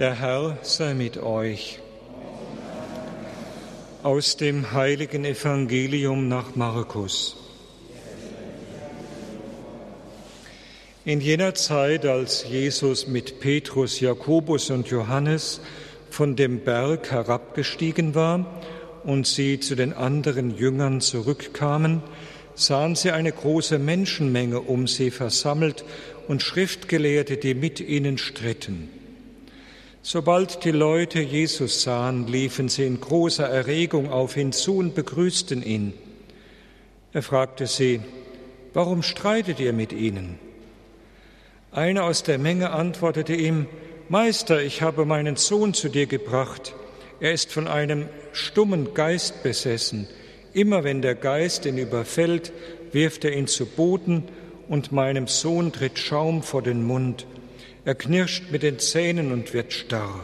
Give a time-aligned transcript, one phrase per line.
[0.00, 1.78] Der Herr sei mit euch.
[4.02, 7.36] Aus dem heiligen Evangelium nach Markus.
[11.04, 15.60] In jener Zeit, als Jesus mit Petrus, Jakobus und Johannes
[16.08, 18.46] von dem Berg herabgestiegen war
[19.04, 22.02] und sie zu den anderen Jüngern zurückkamen,
[22.54, 25.84] sahen sie eine große Menschenmenge um sie versammelt
[26.26, 28.88] und Schriftgelehrte, die mit ihnen stritten.
[30.02, 35.62] Sobald die Leute Jesus sahen, liefen sie in großer Erregung auf ihn zu und begrüßten
[35.62, 35.92] ihn.
[37.12, 38.00] Er fragte sie,
[38.72, 40.38] warum streitet ihr mit ihnen?
[41.70, 43.66] Einer aus der Menge antwortete ihm,
[44.08, 46.74] Meister, ich habe meinen Sohn zu dir gebracht.
[47.20, 50.08] Er ist von einem stummen Geist besessen.
[50.54, 52.52] Immer wenn der Geist ihn überfällt,
[52.90, 54.24] wirft er ihn zu Boden
[54.66, 57.26] und meinem Sohn tritt Schaum vor den Mund
[57.84, 60.20] er knirscht mit den Zähnen und wird starr.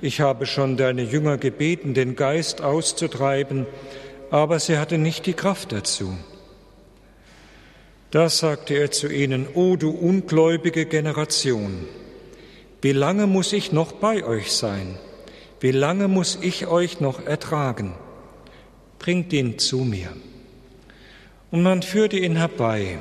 [0.00, 3.66] Ich habe schon deine Jünger gebeten, den Geist auszutreiben,
[4.30, 6.16] aber sie hatten nicht die Kraft dazu.
[8.10, 11.86] Da sagte er zu ihnen, O du ungläubige Generation,
[12.82, 14.98] wie lange muss ich noch bei euch sein?
[15.60, 17.94] Wie lange muss ich euch noch ertragen?
[18.98, 20.08] Bringt ihn zu mir.
[21.52, 22.98] Und man führte ihn herbei.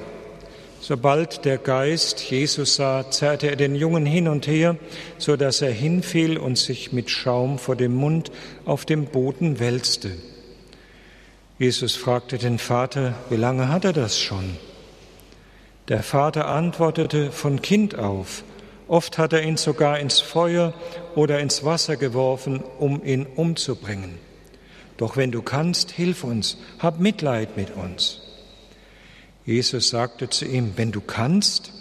[0.81, 4.77] Sobald der Geist Jesus sah, zerrte er den Jungen hin und her,
[5.19, 8.31] so dass er hinfiel und sich mit Schaum vor dem Mund
[8.65, 10.09] auf dem Boden wälzte.
[11.59, 14.57] Jesus fragte den Vater, wie lange hat er das schon?
[15.87, 18.43] Der Vater antwortete von Kind auf.
[18.87, 20.73] Oft hat er ihn sogar ins Feuer
[21.13, 24.17] oder ins Wasser geworfen, um ihn umzubringen.
[24.97, 28.30] Doch wenn du kannst, hilf uns, hab Mitleid mit uns.
[29.45, 31.71] Jesus sagte zu ihm, wenn du kannst,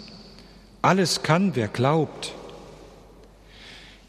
[0.81, 2.33] alles kann, wer glaubt.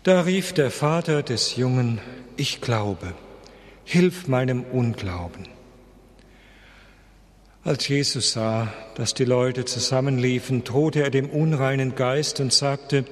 [0.05, 2.00] Da rief der Vater des Jungen,
[2.36, 3.14] ich glaube,
[3.84, 5.48] hilf meinem Unglauben.
[7.62, 13.05] Als Jesus sah, dass die Leute zusammenliefen, drohte er dem unreinen Geist und sagte,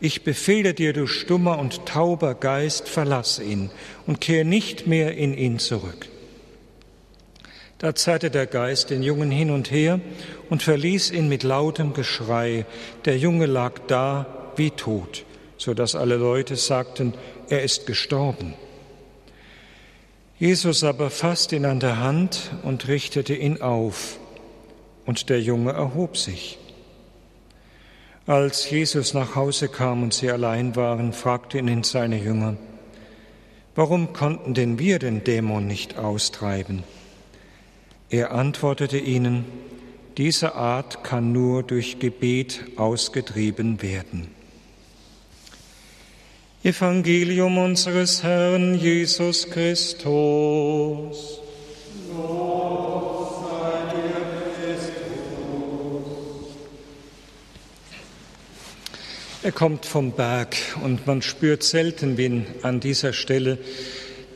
[0.00, 3.70] ich befehle dir, du stummer und tauber Geist, verlass ihn
[4.06, 6.08] und kehr nicht mehr in ihn zurück.
[7.78, 10.00] Da zerrte der Geist den Jungen hin und her
[10.48, 12.64] und verließ ihn mit lautem Geschrei.
[13.04, 14.26] Der Junge lag da
[14.56, 15.24] wie tot,
[15.58, 17.12] so dass alle Leute sagten,
[17.50, 18.54] er ist gestorben.
[20.38, 24.18] Jesus aber fasste ihn an der Hand und richtete ihn auf,
[25.04, 26.58] und der Junge erhob sich.
[28.26, 32.56] Als Jesus nach Hause kam und sie allein waren, fragte ihn seine Jünger,
[33.74, 36.82] warum konnten denn wir den Dämon nicht austreiben?
[38.08, 39.44] Er antwortete ihnen,
[40.16, 44.28] diese Art kann nur durch Gebet ausgetrieben werden.
[46.62, 51.40] Evangelium unseres Herrn Jesus Christus.
[59.42, 63.58] Er kommt vom Berg und man spürt selten, wie an dieser Stelle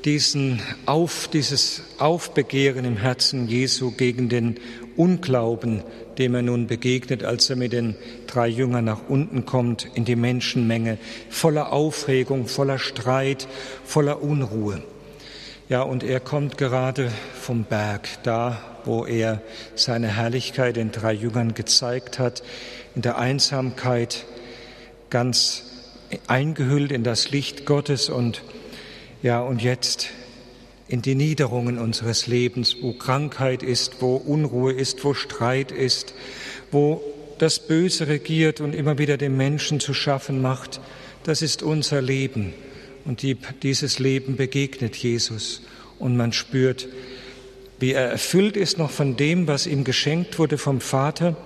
[0.04, 4.58] diesen Auf, dieses Aufbegehren im Herzen Jesu gegen den
[4.96, 5.82] Unglauben,
[6.18, 7.96] dem er nun begegnet, als er mit den
[8.26, 13.48] drei Jüngern nach unten kommt in die Menschenmenge, voller Aufregung, voller Streit,
[13.84, 14.82] voller Unruhe.
[15.68, 19.40] Ja, und er kommt gerade vom Berg, da, wo er
[19.74, 22.42] seine Herrlichkeit den drei Jüngern gezeigt hat,
[22.94, 24.26] in der Einsamkeit,
[25.10, 25.64] ganz
[26.26, 28.42] eingehüllt in das Licht Gottes und
[29.22, 30.08] ja, und jetzt
[30.88, 36.14] in die Niederungen unseres Lebens, wo Krankheit ist, wo Unruhe ist, wo Streit ist,
[36.72, 37.02] wo
[37.38, 40.80] das Böse regiert und immer wieder dem Menschen zu schaffen macht.
[41.22, 42.54] Das ist unser Leben.
[43.04, 45.62] Und die, dieses Leben begegnet Jesus.
[45.98, 46.88] Und man spürt,
[47.78, 51.36] wie er erfüllt ist noch von dem, was ihm geschenkt wurde vom Vater,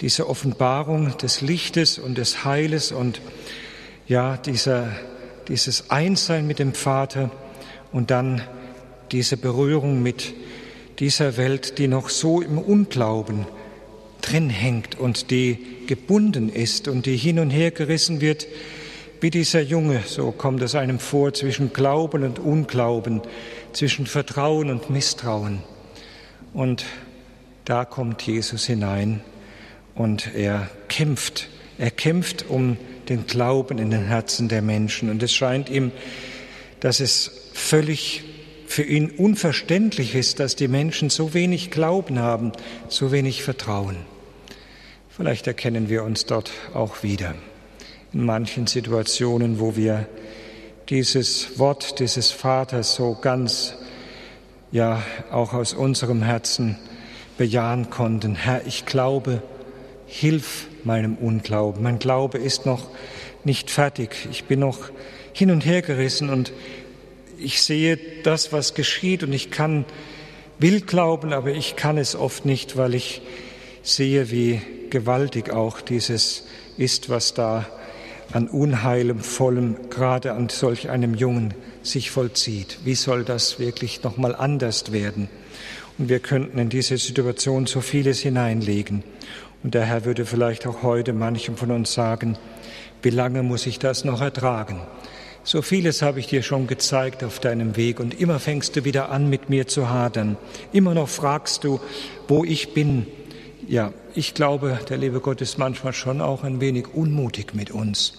[0.00, 3.20] diese Offenbarung des Lichtes und des Heiles und
[4.06, 4.92] ja, dieser
[5.48, 7.30] dieses Einssein mit dem Vater
[7.92, 8.42] und dann
[9.12, 10.34] diese Berührung mit
[10.98, 13.46] dieser Welt, die noch so im Unglauben
[14.20, 18.46] drin hängt und die gebunden ist und die hin und her gerissen wird,
[19.20, 23.22] wie dieser Junge, so kommt es einem vor, zwischen Glauben und Unglauben,
[23.72, 25.62] zwischen Vertrauen und Misstrauen.
[26.52, 26.84] Und
[27.64, 29.20] da kommt Jesus hinein
[29.94, 31.48] und er kämpft,
[31.78, 32.76] er kämpft um
[33.08, 35.10] den Glauben in den Herzen der Menschen.
[35.10, 35.92] Und es scheint ihm,
[36.80, 38.24] dass es völlig
[38.66, 42.52] für ihn unverständlich ist, dass die Menschen so wenig Glauben haben,
[42.88, 43.96] so wenig Vertrauen.
[45.08, 47.34] Vielleicht erkennen wir uns dort auch wieder.
[48.14, 50.06] in manchen Situationen, wo wir
[50.88, 53.74] dieses Wort dieses Vaters so ganz,
[54.70, 55.02] ja,
[55.32, 56.76] auch aus unserem Herzen
[57.36, 58.36] bejahen konnten.
[58.36, 59.42] Herr, ich glaube,
[60.06, 61.82] hilf meinem Unglauben.
[61.82, 62.88] Mein Glaube ist noch
[63.44, 64.28] nicht fertig.
[64.30, 64.90] Ich bin noch
[65.32, 66.52] hin und her gerissen und
[67.38, 69.84] ich sehe das, was geschieht und ich kann,
[70.58, 73.22] will glauben, aber ich kann es oft nicht, weil ich
[73.82, 74.60] sehe, wie
[74.90, 76.46] gewaltig auch dieses
[76.76, 77.66] ist, was da
[78.32, 82.78] an Unheilem, Vollem, gerade an solch einem Jungen sich vollzieht.
[82.84, 85.28] Wie soll das wirklich nochmal anders werden?
[85.98, 89.04] Und wir könnten in diese Situation so vieles hineinlegen.
[89.62, 92.36] Und der Herr würde vielleicht auch heute manchem von uns sagen,
[93.02, 94.80] wie lange muss ich das noch ertragen?
[95.46, 99.10] So vieles habe ich dir schon gezeigt auf deinem Weg und immer fängst du wieder
[99.10, 100.38] an, mit mir zu hadern.
[100.72, 101.80] Immer noch fragst du,
[102.28, 103.06] wo ich bin.
[103.68, 108.14] Ja, ich glaube, der liebe Gott ist manchmal schon auch ein wenig unmutig mit uns.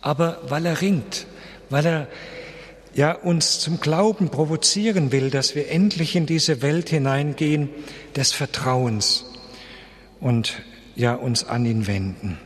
[0.00, 1.26] Aber weil er ringt,
[1.68, 2.08] weil er
[2.94, 7.70] ja uns zum Glauben provozieren will, dass wir endlich in diese Welt hineingehen
[8.16, 9.24] des Vertrauens
[10.20, 10.62] und
[10.94, 12.38] ja uns an ihn wenden.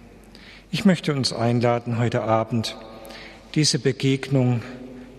[0.71, 2.77] Ich möchte uns einladen heute Abend
[3.55, 4.63] diese Begegnung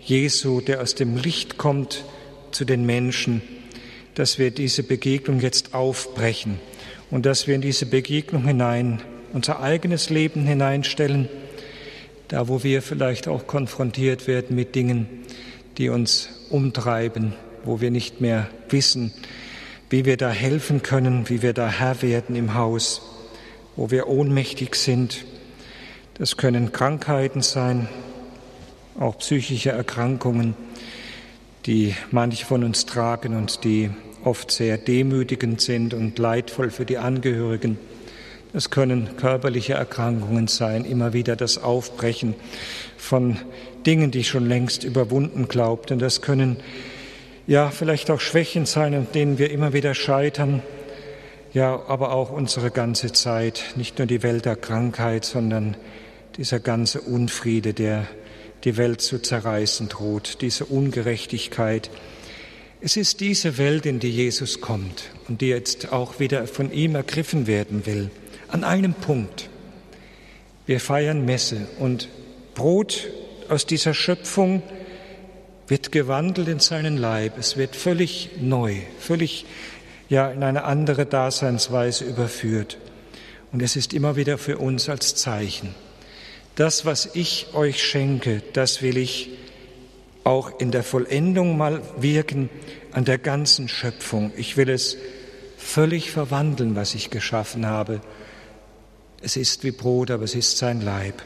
[0.02, 2.06] Jesu, der aus dem Licht kommt
[2.52, 3.42] zu den Menschen,
[4.16, 6.60] dass wir diese Begegnung jetzt aufbrechen
[7.12, 9.02] und dass wir in diese Begegnung hinein
[9.34, 11.30] unser eigenes Leben hineinstellen,
[12.28, 15.08] da wo wir vielleicht auch konfrontiert werden mit Dingen,
[15.78, 17.34] die uns umtreiben,
[17.64, 19.14] wo wir nicht mehr wissen,
[19.90, 23.02] wie wir da helfen können, wie wir da Herr werden im Haus,
[23.76, 25.26] wo wir ohnmächtig sind.
[26.16, 27.88] Das können Krankheiten sein,
[29.00, 30.56] auch psychische Erkrankungen,
[31.66, 33.90] die manche von uns tragen und die
[34.24, 37.78] oft sehr demütigend sind und leidvoll für die Angehörigen.
[38.54, 42.34] Es können körperliche Erkrankungen sein, immer wieder das Aufbrechen
[42.98, 43.38] von
[43.86, 46.00] Dingen, die schon längst überwunden glaubten.
[46.00, 46.58] Das können
[47.46, 50.62] ja vielleicht auch Schwächen sein, an denen wir immer wieder scheitern.
[51.54, 55.76] Ja, aber auch unsere ganze Zeit, nicht nur die Welt der Krankheit, sondern
[56.38, 58.08] dieser ganze Unfriede, der
[58.64, 61.90] die Welt zu zerreißen droht, diese Ungerechtigkeit.
[62.80, 66.96] Es ist diese Welt, in die Jesus kommt und die jetzt auch wieder von ihm
[66.96, 68.10] ergriffen werden will.
[68.50, 69.50] An einem Punkt.
[70.66, 72.08] Wir feiern Messe und
[72.56, 73.08] Brot
[73.50, 74.64] aus dieser Schöpfung
[75.68, 77.38] wird gewandelt in seinen Leib.
[77.38, 79.46] Es wird völlig neu, völlig
[80.10, 82.78] ja in eine andere Daseinsweise überführt.
[83.52, 85.76] Und es ist immer wieder für uns als Zeichen.
[86.56, 89.30] Das, was ich euch schenke, das will ich
[90.24, 92.50] auch in der Vollendung mal wirken
[92.92, 94.32] an der ganzen Schöpfung.
[94.36, 94.98] Ich will es
[95.58, 98.02] völlig verwandeln, was ich geschaffen habe.
[99.22, 101.24] Es ist wie Brot, aber es ist sein Leib.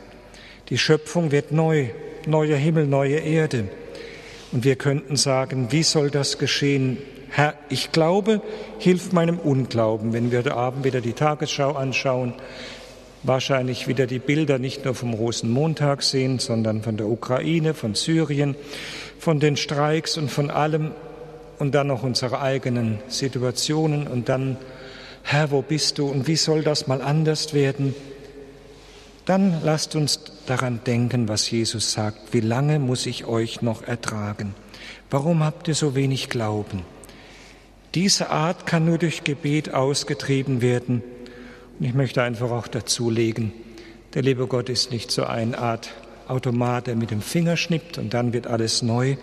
[0.69, 1.87] Die Schöpfung wird neu,
[2.25, 3.67] neuer Himmel, neue Erde.
[4.53, 6.97] Und wir könnten sagen, wie soll das geschehen?
[7.29, 8.41] Herr, ich glaube,
[8.79, 10.13] hilf meinem Unglauben.
[10.13, 12.33] Wenn wir heute Abend wieder die Tagesschau anschauen,
[13.23, 18.55] wahrscheinlich wieder die Bilder nicht nur vom Rosenmontag sehen, sondern von der Ukraine, von Syrien,
[19.19, 20.91] von den Streiks und von allem
[21.59, 24.57] und dann noch unsere eigenen Situationen und dann,
[25.23, 27.95] Herr, wo bist du und wie soll das mal anders werden?
[29.25, 32.33] Dann lasst uns daran denken, was Jesus sagt.
[32.33, 34.55] Wie lange muss ich euch noch ertragen?
[35.09, 36.83] Warum habt ihr so wenig Glauben?
[37.93, 41.03] Diese Art kann nur durch Gebet ausgetrieben werden
[41.79, 43.51] und ich möchte einfach auch dazulegen,
[44.13, 45.89] der liebe Gott ist nicht so eine Art
[46.27, 49.17] Automat, der mit dem Finger schnippt und dann wird alles neu.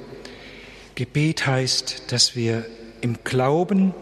[0.95, 2.65] Gebet heißt, dass wir
[3.01, 3.95] im Glauben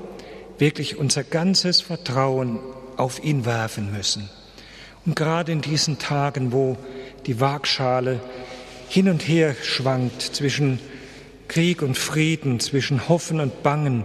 [0.58, 2.58] wirklich unser ganzes Vertrauen
[2.96, 4.28] auf ihn werfen müssen.
[5.04, 6.76] Und gerade in diesen Tagen, wo
[7.26, 8.20] die Waagschale
[8.88, 10.80] hin und her schwankt zwischen
[11.48, 14.04] Krieg und Frieden, zwischen Hoffen und Bangen,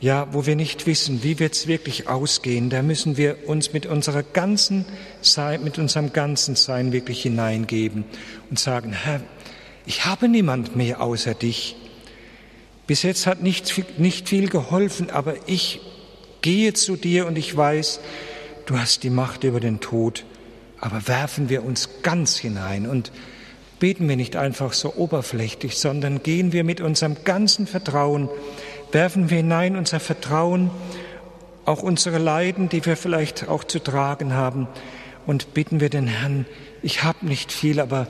[0.00, 3.86] ja, wo wir nicht wissen, wie wird es wirklich ausgehen, da müssen wir uns mit
[3.86, 4.84] unserer ganzen
[5.20, 8.04] Sein, mit unserem ganzen Sein wirklich hineingeben
[8.50, 9.20] und sagen, Herr,
[9.86, 11.76] ich habe niemand mehr außer dich.
[12.86, 15.80] Bis jetzt hat nicht, nicht viel geholfen, aber ich
[16.40, 18.00] gehe zu dir und ich weiß,
[18.66, 20.24] du hast die Macht über den Tod.
[20.80, 23.12] Aber werfen wir uns ganz hinein und
[23.78, 28.28] beten wir nicht einfach so oberflächlich, sondern gehen wir mit unserem ganzen Vertrauen
[28.92, 30.70] werfen wir hinein unser Vertrauen,
[31.64, 34.68] auch unsere Leiden, die wir vielleicht auch zu tragen haben,
[35.24, 36.46] und bitten wir den Herrn,
[36.82, 38.08] ich habe nicht viel, aber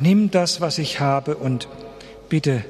[0.00, 1.68] nimm das, was ich habe, und
[2.28, 2.64] bitte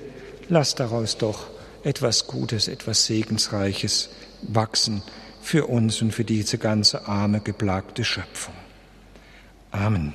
[0.49, 1.47] lass daraus doch
[1.85, 4.11] etwas Gutes, etwas Segensreiches
[4.43, 5.02] wachsen
[5.43, 8.55] für uns und für diese ganze arme, geplagte Schöpfung.
[9.71, 10.12] Amen.